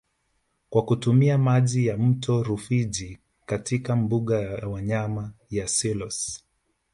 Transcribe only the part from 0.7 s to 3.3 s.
kutumia maji ya mto Rufiji